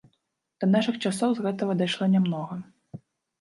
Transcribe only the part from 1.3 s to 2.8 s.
з гэтага дайшло нямнога.